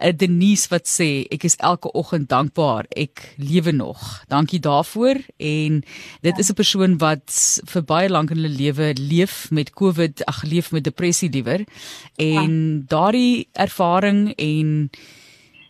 uh, 0.00 0.12
Denise 0.12 0.68
wat 0.72 0.88
sê, 0.88 1.26
"Ek 1.30 1.44
is 1.44 1.56
elke 1.60 1.92
oggend 1.92 2.28
dankbaar 2.28 2.86
ek 2.96 3.34
lewe 3.36 3.72
nog." 3.72 4.24
Dankie 4.28 4.60
daarvoor 4.60 5.20
en 5.36 5.84
dit 6.22 6.34
ja. 6.34 6.38
is 6.38 6.50
'n 6.50 6.54
persoon 6.54 6.98
wat 6.98 7.60
vir 7.68 7.82
baie 7.82 8.08
lank 8.08 8.30
in 8.30 8.40
hulle 8.40 8.56
lewe 8.56 8.94
leef 8.96 9.50
met 9.50 9.72
COVID, 9.72 10.24
ag 10.24 10.42
leef 10.42 10.72
met 10.72 10.84
depressie 10.84 11.30
liewer. 11.30 11.64
En 12.16 12.52
ja. 12.80 12.84
daardie 12.88 13.48
ervaring 13.52 14.32
en 14.36 14.90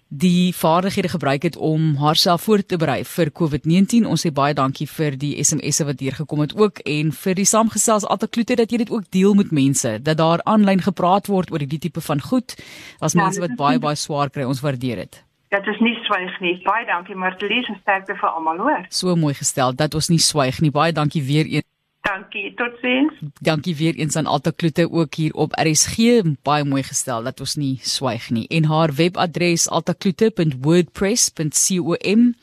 die 0.09 0.55
vaardighede 0.57 1.09
gebruik 1.09 1.43
het 1.43 1.57
om 1.57 1.97
haarself 1.97 2.43
voor 2.43 2.65
te 2.67 2.77
berei 2.77 3.05
vir 3.05 3.31
COVID-19. 3.41 4.07
Ons 4.09 4.25
sê 4.27 4.33
baie 4.33 4.55
dankie 4.55 4.88
vir 4.88 5.17
die 5.21 5.35
SMS'e 5.45 5.85
wat 5.85 6.00
hier 6.00 6.17
gekom 6.17 6.41
het 6.41 6.57
ook 6.57 6.81
en 6.85 7.12
vir 7.12 7.35
die 7.35 7.45
saamgesels 7.45 8.07
Altakloete 8.09 8.57
dat 8.57 8.73
jy 8.73 8.79
dit 8.85 8.91
ook 8.91 9.11
deel 9.12 9.35
met 9.35 9.53
mense 9.53 9.99
dat 10.03 10.17
daar 10.17 10.41
aanlyn 10.45 10.81
gepraat 10.81 11.29
word 11.29 11.53
oor 11.53 11.61
hierdie 11.61 11.79
tipe 11.79 12.00
van 12.00 12.21
goed. 12.21 12.57
As 13.00 13.12
ja, 13.12 13.23
mense 13.23 13.41
wat 13.41 13.57
baie 13.57 13.79
baie 13.79 13.97
swaar 13.97 14.31
kry, 14.31 14.49
ons 14.49 14.65
waardeer 14.65 15.05
dit. 15.05 15.25
Dit 15.49 15.67
is 15.67 15.81
nie 15.81 15.97
swyg 16.05 16.41
nie. 16.41 16.57
Baie 16.65 16.87
dankie 16.88 17.17
Martelies 17.17 17.69
en 17.69 17.77
sterkte 17.81 18.17
vir 18.17 18.29
almal 18.29 18.59
hoor. 18.65 18.85
So 18.88 19.17
mooi 19.17 19.35
gestel 19.35 19.77
dat 19.77 19.95
ons 19.95 20.09
nie 20.09 20.21
swyg 20.21 20.61
nie. 20.61 20.73
Baie 20.73 20.93
dankie 20.93 21.23
weer 21.25 21.47
eens. 21.47 21.69
Dankie, 22.09 22.55
totsiens. 22.55 23.12
Dankie 23.41 23.77
weer 23.77 23.95
eens 23.95 24.17
aan 24.17 24.27
Alta 24.27 24.50
Kloete 24.50 24.91
ook 24.91 25.15
hier 25.15 25.33
op 25.33 25.53
RSG. 25.53 25.97
Baie 26.43 26.65
mooi 26.65 26.83
gestel 26.83 27.23
dat 27.23 27.41
ons 27.45 27.55
nie 27.61 27.79
swyg 27.85 28.31
nie. 28.33 28.47
En 28.49 28.65
haar 28.65 28.95
webadres 28.97 29.69
altakloete.wordpress.com. 29.69 32.35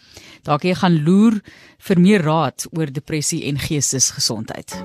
Daar 0.45 0.61
kan 0.61 0.69
jy 0.69 0.75
gaan 0.83 1.03
loer 1.03 1.41
vir 1.87 1.99
meer 1.99 2.21
raad 2.21 2.67
oor 2.77 2.91
depressie 2.93 3.43
en 3.49 3.57
geestesgesondheid. 3.59 4.77